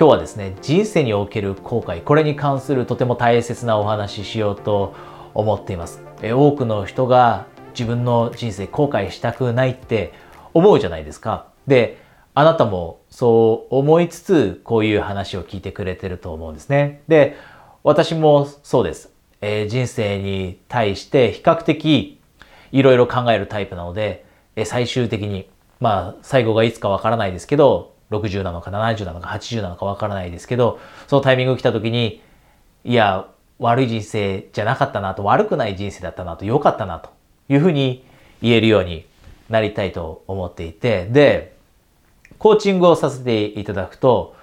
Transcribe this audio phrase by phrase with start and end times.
[0.00, 4.94] 今日はですね、人生における後悔、これに関するとても大切なお話ししようと
[5.34, 6.02] 思っています。
[6.22, 7.44] え多くの人が
[7.78, 10.14] 自分の人生後悔したくないって
[10.54, 11.48] 思うじゃないですか。
[11.66, 12.00] で、
[12.32, 17.02] あなたもそう思いつつ、こういう話を聞いてくれてると思うんですね。
[17.06, 17.36] で、
[17.82, 19.12] 私もそうです。
[19.42, 22.18] えー、人生に対して比較的
[22.72, 24.24] いろいろ考えるタイプなので、
[24.56, 25.46] え、最終的に、
[25.78, 32.22] まあ、最後がいつかわからないですけど、60なのか70なのか80なのかわからないですけど、そのタイミング来た時に、
[32.84, 33.28] いや、
[33.58, 37.10] 悪い人生じゃなかったなと、悪くない人生だったなと、良かったなと
[37.48, 38.04] いうふうに
[38.42, 39.06] 言えるように
[39.48, 41.56] なりたいと思っていて、で、
[42.38, 44.34] コーチングをさせていただくと、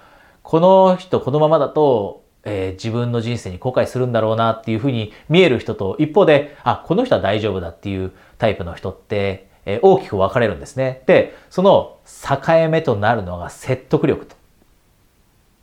[0.42, 11.02] この人このままだと、えー、自分の人生に後悔するんだろうなっていうふうに見える人と、一方で、あ、この人は大丈夫だっていうタイプの人って、え、大きく分かれるんですね。
[11.06, 14.34] で、その境目となるのが説得力と。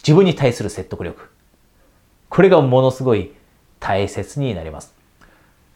[0.03, 1.29] 自分に対する説得力。
[2.29, 3.33] これがものすごい
[3.79, 4.93] 大切になります。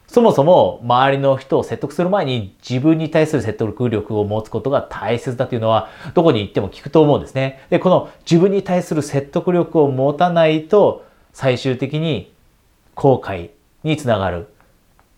[0.07, 7.65] そもそも周りの人を説得する前に自分に対する説得力を持つことが大切だというのはどこに行っても聞くと思うんですね。
[7.69, 12.33] で、この自分に対する説得力を持たないと最終的に
[12.95, 13.51] 後悔
[13.83, 14.47] につながる。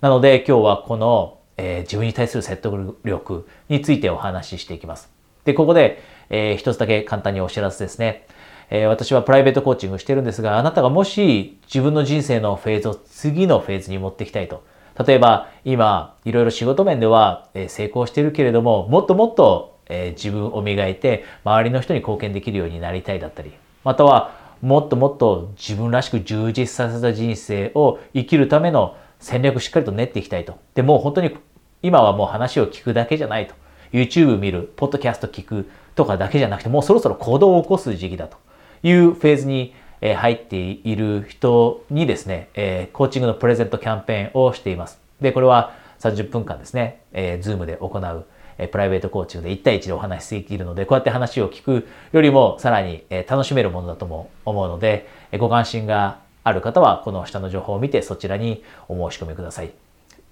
[0.01, 5.09] なので今日はこの、えー、自分に対する説得力についてお話ししていきます。
[5.43, 8.25] で、ここで、えー、一つだけ簡単にお知らせですね。
[8.69, 14.63] えー、私はプライベートコーチングしてるんですが、あなたがもし自分の人生のフェーズを次のフェーズに持っていきたいと。
[15.05, 23.51] 例えば今いろいろ仕事面では成功してるけれどももっともっとえ自分を磨いて周りの人に貢献できるようになりたいだったり
[23.83, 30.59] またはもっともっと自分らしく充実させた人生を生きるための戦略しっかりと練っていきたいと。
[30.75, 31.37] でも本当に
[31.81, 33.55] 今はもう話を聞くだけじゃないと。
[33.93, 38.37] YouTube 見る、ポッドキャスト聞くとかだけじゃなくてもうそろそろ行動を起こす時期だと
[38.83, 42.49] いうフェーズに入っている人にですね、
[42.93, 44.99] コーチングのプレゼントキャンペーンをしています。
[45.19, 48.25] で、これは30分間ですね、えー、ズームで行う、
[48.67, 55.07] プライベートコーチングで1対1でお話しできるので、こうやって話を聞くよりもさらに、楽しめるものだとも思うので、
[55.37, 59.71] ご関心がある方はこの下の情報を見てそちらにお申し込みください。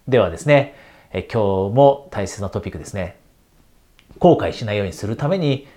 [0.08, 0.76] ではですね、
[1.12, 3.18] え今日も大切なトピックですね。
[4.18, 5.68] 後悔しないようにするために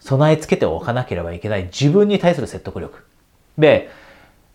[0.00, 3.04] 備え付けておかなければいけない自分に対する説得力。
[3.56, 3.90] で、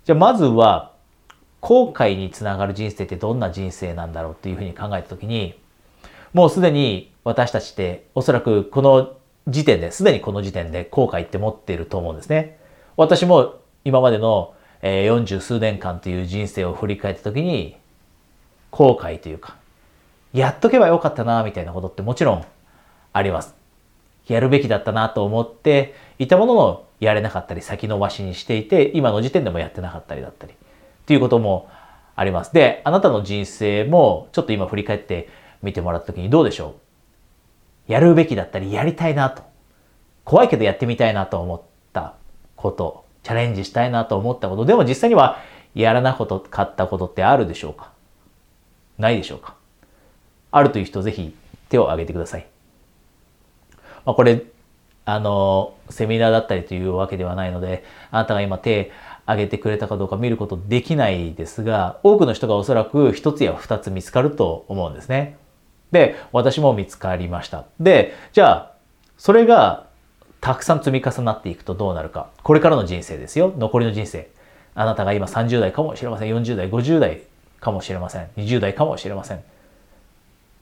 [0.05, 0.93] じゃあまずは、
[1.59, 5.59] 後悔につながる人生ってどんな人生なんだろうっていうふうに考えたときに、
[6.33, 9.17] もうすでに私たちっておそらくこの
[9.47, 12.59] 時点で、すでにこの時点で後悔って持っていると思うんですね。
[12.95, 13.55] 私も
[13.85, 17.77] 今までの40数年間という人生を振り返ったときに、
[18.71, 19.55] 後悔というか、
[20.33, 22.45] やっとけばよかったな、みたいなことってもちろん
[23.13, 23.55] あります。
[24.27, 30.55] やるべきだったなと思っていたもののやれなかったり先延ばしにしていて今の時点でもやってなかったりだったりっ
[31.05, 31.69] ていうことも
[32.15, 32.53] あります。
[32.53, 35.29] で、あなたの人生もちょっと今振り返って
[35.61, 36.75] みてもらった時にどうでしょ
[37.87, 37.91] う？
[37.91, 39.43] やるべきだったりやりたいなと
[40.25, 41.61] 怖いけどやってみたいなと思っ
[41.93, 42.15] た
[42.57, 45.39] ことチャレンジしたいなと思ったことでも実際には
[45.75, 46.23] やらなか
[46.63, 47.91] ったことってあるでしょうか？
[48.97, 49.55] ないでしょうか？
[50.49, 51.35] あるという人ぜひ
[51.67, 52.47] 手を挙げてください。
[54.05, 54.43] まあ、これ、
[55.03, 58.93] あの、セミナーだったりというわけではないので、あなたが今手
[59.25, 65.35] 挙げてくれたかどうか見ることできないですが、多くの人がおそらく一つや二つ見つかると思うんですね。
[65.91, 67.65] で、私も見つかりました。
[67.81, 68.71] で、じゃあ、
[69.17, 69.86] それが
[70.41, 72.27] たくさん積み重なっていくとどうなるか。
[72.43, 73.53] これからの人生ですよ。
[73.57, 74.29] 残りの人生。
[74.75, 76.35] あなたが今30代かもしれません。
[76.35, 77.21] 40代、50代
[77.59, 78.27] かもしれません。
[78.37, 79.43] 20代かもしれません。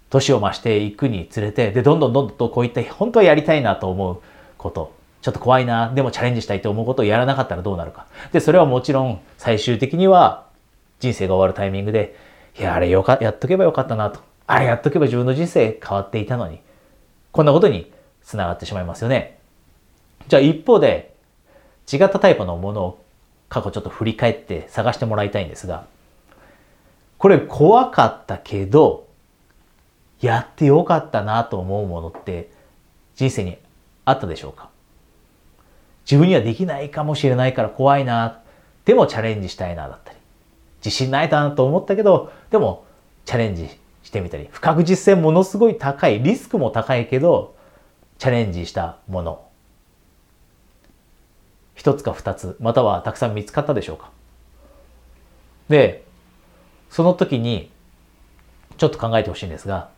[0.09, 4.22] 年を増していくにつれて、で、どんどんどんどんとこういった本当はやりたいなと思う
[4.58, 8.06] こと、ちょっと怖いな、でもチャレンジしたいと思うことをやらなかったらどうなるか。
[8.31, 10.46] で、それはもちろん最終的には
[11.00, 12.16] 人生が終わるタイミングで、
[12.58, 14.19] いや、あれよか、やっとけばよかったなと。
[14.47, 16.59] あれやっとけば自分の人生変わっていたのに。
[17.31, 17.91] こんなことに
[18.24, 19.34] つながってしまいますよね。
[20.28, 21.13] じゃあ一方で、
[21.91, 23.03] 違ったタイプのものを
[23.47, 25.85] 過去ちょっと振り返って探してもらいたいんですが、
[27.17, 29.08] これ怖かったけど、
[30.22, 32.49] やってよかったなと思うものって
[33.16, 33.58] 人生に
[34.05, 34.70] あったでしょうか？
[36.05, 38.41] 自分にはできないかもしれないから怖いな。
[38.85, 40.17] でもチャレンジしたいなだったり。
[40.84, 42.85] 自信ないなと思ったけど、でも
[43.26, 43.70] チャレンジ
[44.03, 44.47] してみたり。
[44.52, 46.22] 不確実性ものすごい高い。
[46.22, 47.55] リスクも高いけど、
[48.17, 49.41] チャレンジしたもの。
[51.75, 54.09] 一つか二つ、またはたくさん見つかったでしょうか。
[55.69, 56.05] で、
[56.89, 57.69] その時に、
[58.77, 59.89] ちょっと考えてほしいんですが、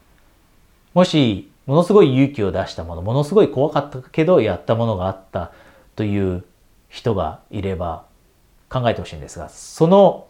[0.94, 5.52] もし、ものすごい勇気を出したもの、ものすごい怖かったけどやったものがあった
[5.96, 6.44] という
[6.90, 8.06] 人がいれば
[8.70, 10.28] 考えてほしいんですが、その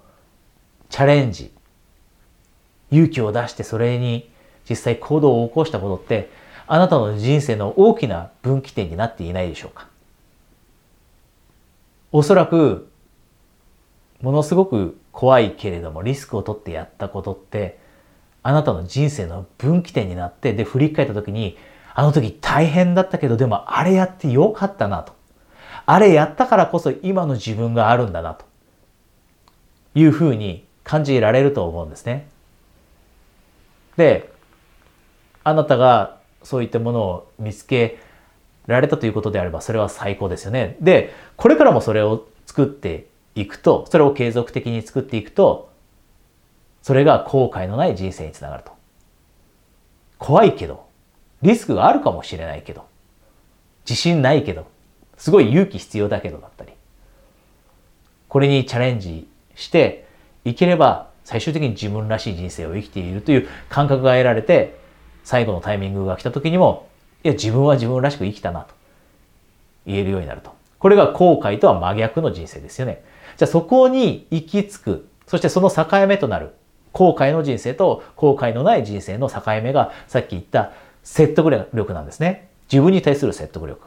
[0.89, 1.51] チャレンジ、
[2.91, 4.29] 勇気を出してそれに
[4.69, 6.29] 実際行動を起こしたことって、
[6.65, 9.87] あなたの人生の大きな分岐点になっていないでしょうか。
[12.17, 12.89] おそらく、
[14.21, 17.77] ものすごく怖いけれどもリスクを取ってやったことって、
[18.41, 21.59] あなたの人生の分岐点になって、で、振り返った時に、
[21.93, 25.13] あの時大変だったけど、でもあれやってよかったなと。
[25.85, 28.45] あれやったからこそ今の自分があるんだなと。
[29.93, 32.29] いうふうに感じられると思うんですね。
[33.95, 34.33] で、
[35.43, 37.99] あなたがそういったものを見つけ
[38.67, 40.77] られたということであれば、それは最高ですよね。
[40.81, 45.71] で、これからもそれを作っていくと、それを継続的に作っていくと、
[46.81, 48.71] それが後悔のない人生につながると。
[50.19, 50.85] 怖いけど、
[51.41, 52.85] リスクがあるかもしれないけど、
[53.87, 54.67] 自信ないけど、
[55.17, 56.71] すごい勇気必要だけどだったり、
[58.27, 60.07] これにチャレンジして
[60.43, 64.77] いければ、最終的に自分らしい人生を生きているという感覚が得られて、
[65.23, 66.86] 最後のタイミングが来た時にも、
[67.27, 68.73] いや、自分は自分らしく生きたなと
[69.85, 70.55] 言えるようになると。
[70.79, 73.03] これが後悔とは真逆の人生ですよね。
[73.35, 76.51] じゃあそこに行き着く、そしてその境目となる
[76.93, 80.71] 後悔の人生と後悔のない人生の境目がさっき言った
[81.03, 82.47] 説得力なんですね。
[82.71, 83.81] 自分に対する説得力。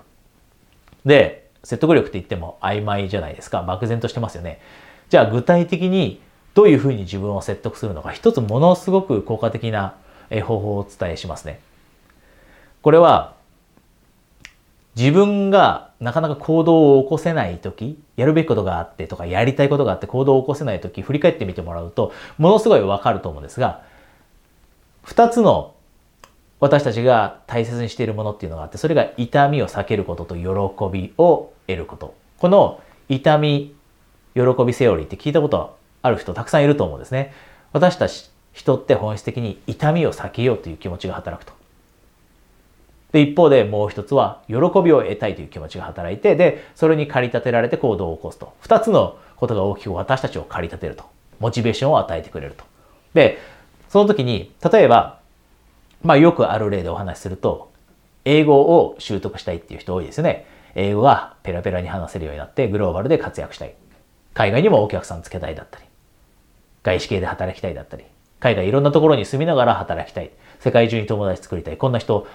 [1.06, 3.62] で、説得力って言っても曖昧じゃないですか。
[3.62, 4.60] 漠然としてますよね。
[5.08, 6.20] じゃあ具体的に
[6.52, 9.94] どういうふうに自分を説得するのか、一つものすごく効果的な
[10.30, 11.60] 方法をお伝えしますね。
[12.82, 13.34] これは、
[14.96, 23.82] 自分がなかなか行動を起こせないとき、やるべきことがあってとか、やりたいことがあって行動を起こせないとき、振り返ってみてもらうと、ものすごいわかると思うんですが、
[25.02, 25.74] 二つの
[26.58, 30.44] 私たちが大切にしているものっていうのがあって、それが痛みを避けることと喜
[30.92, 32.14] びを得ること。
[32.38, 33.74] この痛み、
[34.34, 37.32] 喜びセオリーって聞いたことある人たくさんいると思うんですね。
[37.72, 41.59] 私たち人って本質的に痛みを避けようという気持ちが働くと。
[43.12, 48.52] で、一方でもう一つは喜びを得たいという気持ちが働いて、で、それに駆り立てられて行動を起こすと。
[48.60, 51.04] 二つのことが大きく私たちを駆り立てると。
[51.40, 52.64] モチベーションを与えてくれると。
[53.14, 53.38] で、
[53.88, 55.18] その時に、例えば、
[56.02, 57.70] まあよくある例でお話しすると、
[58.24, 60.46] 英語を習得したいっていう人多いですよね。
[60.74, 63.74] 英語がペラペラに話せるようになってグローバルで活躍したい。
[64.34, 65.84] 海外にもお客さんつけたいだったり、
[66.82, 68.04] 外資系で働きたいだったり、
[68.38, 70.30] 海外いろんなところに住みながら働きたい。
[70.60, 71.76] 世界中に友達作りたい。
[71.76, 72.26] こんな人、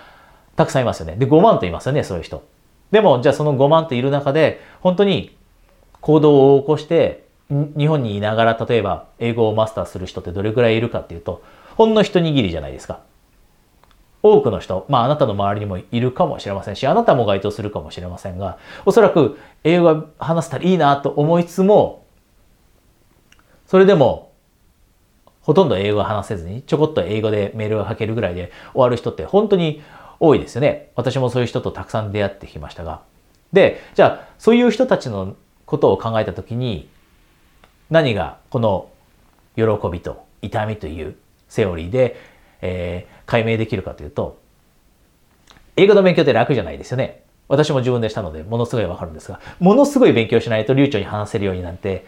[0.56, 1.16] たくさんいますよね。
[1.18, 2.44] で、5万といますよね、そういう人。
[2.92, 5.36] でも、じゃあその5万といる中で、本当に
[6.02, 11.44] 行動を起こして、日本にいながら、例えば英語をマスターする人ってどれくらいいるかっていうと、
[11.76, 13.02] ほんの一握りじゃないですか。
[14.24, 22.06] 多くの人、まああなたの周りにもいるかもしれませんし、あなたも該当するかもしれませんが、おそらく英語が話せたらいいなと思いつつも、
[23.68, 24.32] それでも
[25.42, 29.84] ほとんど英語を話せずに、ちょこっと英語でメールを書けるぐらいで終わる人って本当に
[30.20, 30.92] 多いですよね。
[30.96, 33.02] 私もそういう人とたくさん出会ってきましたが。
[33.54, 35.36] で、じゃあ、そういう人たちの
[35.66, 36.90] ことを考えたときに、
[37.90, 38.90] 何がこの
[39.56, 41.16] 喜びと痛みという
[41.50, 42.20] セオリーで、
[42.62, 44.40] えー、解明できるかというと、
[45.78, 47.24] 英語の勉強って楽じゃないですよね。
[47.48, 52.06] 私も自分でしたので、ものすごいわかるんですが、ものすごい勉強しないと流暢に話せるようになんて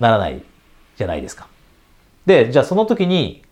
[0.00, 0.42] ならない
[0.96, 1.48] じゃないですか。
[2.26, 3.42] で、じゃあその時に、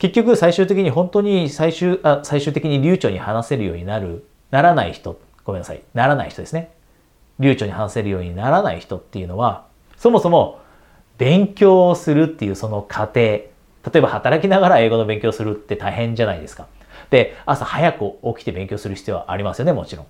[0.00, 6.70] 結局最終的に本当に最終、あ最終的に流暢に話せるようになる、ならない人、ごめんなさい、ならない人ですね。
[7.38, 9.66] 流暢に話せるようにならない人っていうのは、
[9.98, 10.58] そもそも
[11.18, 13.50] 勉強をするっていうその過程、例
[13.96, 16.66] えば働きながら英語の勉強するって大変じゃないですか。
[17.10, 20.06] で、朝早く起きて勉強する必要はありますよね、もちろん。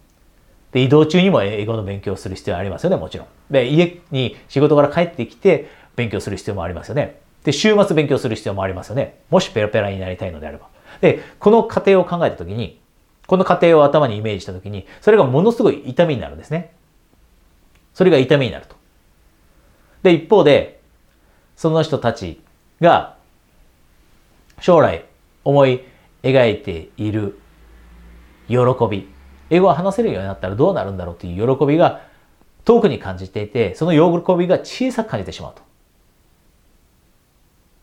[0.70, 3.26] で、移動中にも英語の勉強する必要はありますよね、もちろん。
[3.50, 7.18] で、家に仕事から帰ってきて勉強する必要もありますよね。
[7.44, 9.20] で、週末勉強する必要もありますよね。
[9.30, 10.68] もしペラペラになりたいのであれば。
[11.00, 12.80] で、この過程を考えたときに、
[13.26, 16.72] この過程を頭にイメージしたときに、それがものすごい痛みになるんですね。
[17.94, 18.76] それが痛みになると。
[20.02, 20.80] で、一方で、
[21.56, 22.40] その人たち
[22.80, 23.16] が、
[24.60, 25.04] 将来
[25.44, 25.84] 思い
[26.22, 27.38] 描いている
[28.48, 28.56] 喜
[28.90, 29.08] び、
[29.48, 32.02] 英語を話せるようになったらどうなるんだろうという喜びが
[32.64, 35.62] 遠くに感じていて、その喜びが小さく感じてしまうと。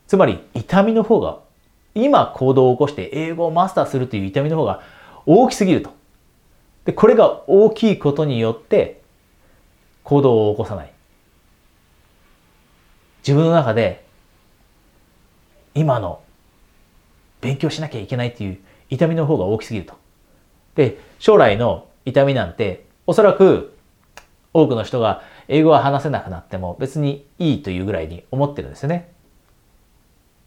[0.08, 1.38] つまり痛みの方が、
[1.94, 4.82] 今行動を起こして英語をマスターするという痛みの方が
[5.26, 5.90] 大きすぎると。
[6.86, 9.02] で、これが大きいことによって
[10.04, 10.92] 行動を起こさない。
[13.18, 14.06] 自分の中で
[15.74, 16.22] 今の
[17.42, 19.94] 勉強しなきゃいけないっていう痛みの方が大きすぎると。
[20.74, 23.76] で、将来の痛みなんておそらく
[24.54, 29.17] 多くの人が英語は話せなくなっても別にいいというぐらいに思ってるんですよね。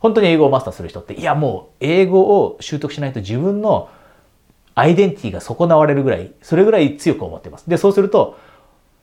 [0.01, 3.89] 本当に英語をマスターする人って、いやもう英語を習得しないと自分の
[4.73, 7.69] アイデンティティが損なわれるぐらい、それぐらい強く思ってます。
[7.69, 8.37] で、そうすると、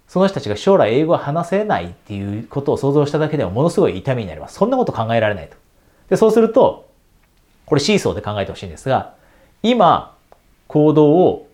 [0.08, 4.56] その人たちが将来英語を話せないっていうことを想像しただけでもものすごい痛みになります。
[4.56, 5.56] そんなこと考えられないと。
[6.08, 6.88] で、そうすると、
[7.66, 9.14] これシーソーで考えてほしいんですが、
[9.62, 10.16] 今、
[10.66, 11.48] 行動を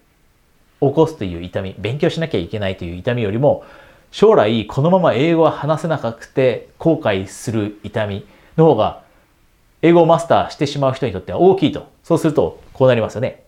[0.80, 3.64] 起こすという痛み、勉強しなきゃいけないという痛みよりも、
[4.10, 8.24] 将来このまま英語は話せなくて後悔する痛み
[8.56, 9.03] の方が、
[9.84, 11.92] 英語をマスターしてしまう人にとっては大きいと。
[12.02, 13.44] そうすると、こうなりますよね。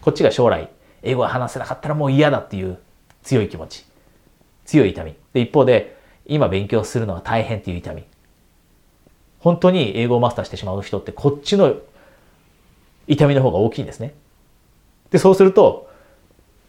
[0.00, 0.68] こっちが将来、
[1.04, 2.78] 英語が話せなかったらもう嫌だっていう
[3.22, 3.86] 強い気持ち。
[4.64, 5.14] 強い痛み。
[5.32, 8.02] で、一方で、今勉強するのは大変っていう痛み。
[9.38, 11.76] 本当に英語をマスターしてしまう人ってこっちの
[13.06, 14.12] 痛みの方が大きいんですね。
[15.12, 15.88] で、そうすると、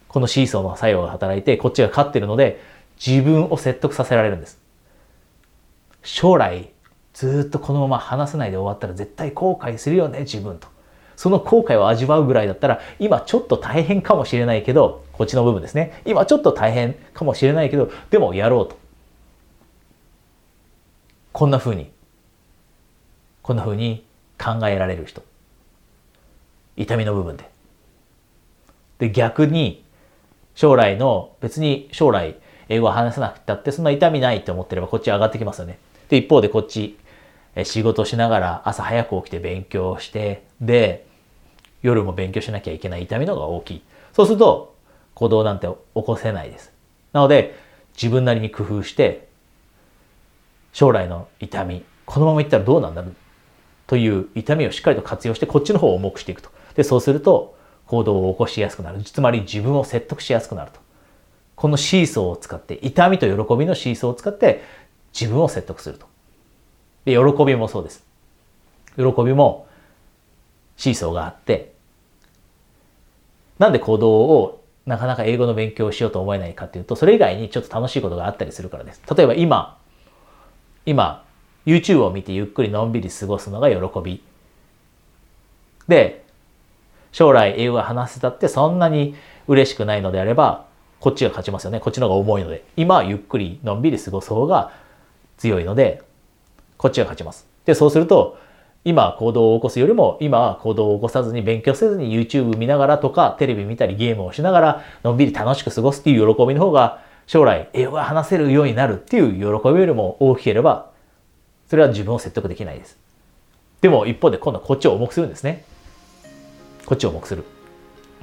[0.09, 2.61] このシーソーの作用が働いて、こっちが勝ってるので、
[3.03, 4.59] 自分を説得させられるんです。
[6.03, 6.69] 将来、
[7.17, 10.67] ずっとこのまま話せないで終わったら絶対後悔するよね、自分と。
[11.15, 16.03] その後悔を味わうぐらいだったら、今ちょっと大変かもしれないけど、こっちの部分ですね。
[16.05, 18.77] 今ちょっと大変かもしれないけど、でもやろうと。
[21.33, 21.91] こんな風に、
[23.41, 24.05] こんな風に
[24.37, 25.23] 考えられる人。
[26.75, 27.49] 痛みの部分で。
[28.99, 29.83] で、逆に、
[30.53, 32.35] 将来の、別に将来
[32.69, 35.79] 英語を話せなくたってそんな痛みないって思ってればこっち上がってきますよね。
[36.09, 36.95] で、一方でこっち、
[37.63, 41.07] 仕事しながら朝早く起きて勉強して、で、
[41.81, 43.81] 夜も勉強しなきゃいけない痛みのが大きい。
[44.13, 44.75] そうすると、
[45.13, 46.71] 行動なんて起こせないです。
[47.13, 47.55] なので、
[47.95, 49.27] 自分なりに工夫して、
[50.73, 53.15] 将来の痛み、このままいったらどうなんだろう？
[53.87, 56.49] という痛みをしっかりと活用して、こっちの方を重くしていくと。
[56.75, 59.01] で、そうすると、行動を起こしやすくなる。
[59.01, 60.79] つまり自分を説得しやすくなると。
[61.55, 64.61] このシーソーを使って、痛みと喜びのシーソーを使って
[65.19, 66.05] 自分を説得すると。
[67.07, 68.03] で、喜びもそうです。
[68.97, 69.65] 喜びも
[70.75, 71.71] シーソーがあって、
[73.59, 79.01] なんで行動をなかなか英語の勉強をしようと思えないかっていうと、それ以外にちょっと楽しいことがあったりするからです。
[79.15, 79.77] 例えば今、
[80.85, 81.23] 今、
[81.65, 84.21] YouTube を見てゆっくりのんびり過ごすのが喜び。
[85.87, 86.25] で、
[87.13, 89.15] 将来英語が話せたってそんなに
[89.47, 90.65] 嬉しくないのであれば、
[90.99, 91.79] こっちが勝ちますよね。
[91.79, 92.65] こっちの方が重いので。
[92.75, 94.73] 今はゆっくりのんびり過ごす方が
[95.37, 96.01] 強いので、
[96.77, 97.47] こっちが勝ちます。
[97.65, 98.37] で、そうすると、
[98.85, 110.91] 今行動を起こすよりも、今行動を起こさずに勉強せずに YouTube 見ながらとか、テレビ見たりゲームをしながら、のんびり楽しく過ごすっていう喜びの方が、将来英語が話せるようになるっていう喜びよりも大きければ、
[111.67, 112.97] それは自分を説得できないです。
[113.81, 115.65] でも一方で今度はこっちを重くするんですね。
[116.85, 117.43] こっちを重くする。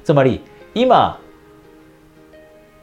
[0.03, 0.41] つまり、
[0.73, 1.19] 今、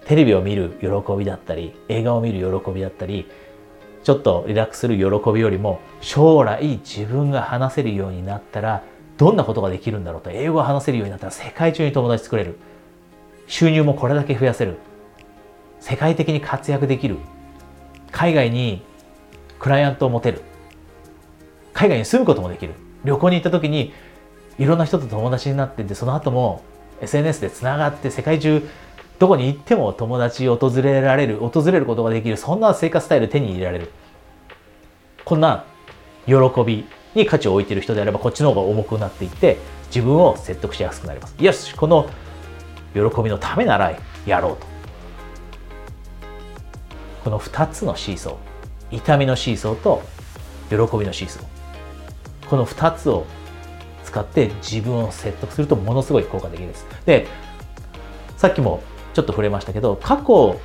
[0.07, 0.89] テレビを見る喜
[1.19, 3.27] びだったり、映画を見る喜びだったり、
[4.03, 8.83] ちょっとリラックスする喜びよりも、将来自分が話せるようになったら、
[9.17, 12.59] どんなことができるんだろうと、英語が話せるようになったら世界中に友達作れる。
[13.47, 14.79] 収入もこれだけ増やせる。
[15.81, 17.19] 世界的に活躍できる。
[18.11, 18.83] 海外に
[19.59, 20.43] クライアントを持てる。
[21.73, 22.75] 海外に住むこともできる。
[23.05, 23.93] 旅行に行った時に
[24.59, 26.63] いろんな人と友達になっててその後も
[27.01, 28.63] SNS でつながって世界中
[29.23, 33.93] どこに行っても友達を訪れられる訪れることができるそんな生活スタイル手に入れられる。
[35.25, 35.65] こんな
[36.27, 36.35] 喜
[36.67, 39.59] びに価値を置いている人であればこっちの方が重くなっていって
[39.95, 41.37] 自分を説得しやすくなります。
[41.39, 42.11] よしこの
[42.95, 44.67] 喜びのためならやろうと。
[47.23, 50.03] この2つのシーソー痛みのシーソーと
[50.69, 52.49] 喜びのシーソー。
[52.49, 53.25] この2つを
[54.03, 56.85] 使って自分を説得するとものすごい効果的です。
[57.07, 57.29] で、
[58.37, 58.83] さっきも
[59.15, 60.61] ちょっと触れましたけど、過去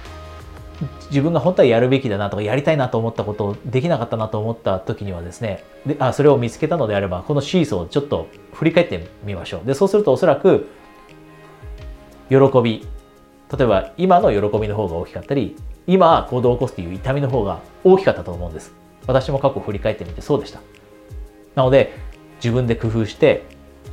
[1.09, 9.65] 自分が本当はやるべきだなとかやりたいなと思ったことをできなかったなと思った時にはですねであそれを見つけたのであればこのシーソーをちょっと振り返ってみましょう。
[9.65, 10.67] でそうするとおそらく
[12.29, 12.85] 喜び
[13.57, 15.55] 例えば今の喜びの方が大きかったり
[15.87, 18.73] 今行動を起こすという痛みの方が大きかったと思うんです。
[19.07, 20.59] 私も過去振り返ってみてそうでした。
[21.55, 21.93] なので
[22.35, 23.45] 自分で工夫して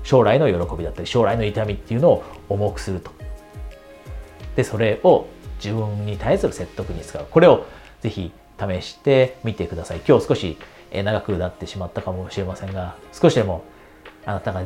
[0.03, 3.11] 将来の喜びだったり将来の痛みっていうのを重くすると。
[4.57, 5.27] で、それを
[5.63, 7.27] 自分に対する説得に使う。
[7.31, 7.67] これを
[8.01, 10.01] ぜひ試してみてください。
[10.07, 10.59] 今日少し
[10.93, 13.65] 長くなってしまったかもしれませんが、少しでも
[14.27, 14.63] あなたが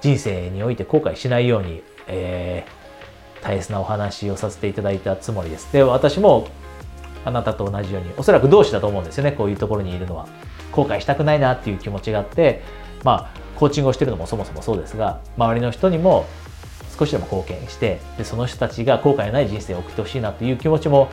[0.00, 5.72] 人生において後悔しないように、えー、大切なお話をさせていただいたつもりです。
[5.72, 6.48] で、私も
[7.24, 10.26] あなたと同じように、おそらく同志だと思うんですよね、こういうところにいるのは。
[10.72, 12.62] 後悔したくないなっていう気持ちがあって、
[13.02, 16.26] まあ、コーチングをしてるのもそもそもそうですが、周りの人にも
[16.98, 21.08] 少しでも貢献して、でその人たちが後悔のない人生を送ってほしいなという気持ちも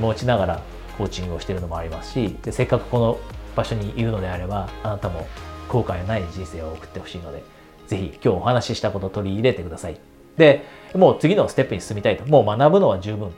[0.00, 0.62] 持ちながら
[0.96, 3.18] コーチングをしているのもありますしでせっかくこの
[3.54, 5.26] 場所にいるのであればあなたも
[5.68, 7.42] 後悔のない人生を送ってほしいので
[7.86, 9.98] ぜひ今日お話ししたことを取り入れてください。
[10.36, 12.24] でもう次のステップに進みたいと。
[12.26, 13.32] もう学ぶのは十分。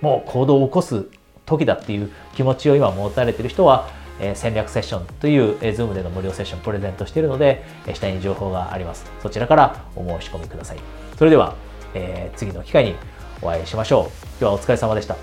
[0.00, 1.06] もう行動を起こす
[1.44, 3.88] 時だっていう気持ちを今持たれている人は、
[4.20, 9.10] え、戦略セッションという、え、Zoom での無料セッションプレゼントしているので、え、下に情報があります。
[9.22, 11.07] そちらからお申し込みください。
[11.18, 11.56] それでは、
[11.94, 12.94] えー、次の機会に
[13.42, 14.02] お会いしましょう。
[14.04, 15.16] 今日はお疲れ様でした。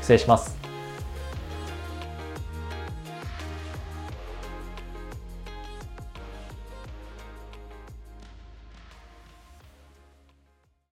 [0.00, 0.61] 失礼します。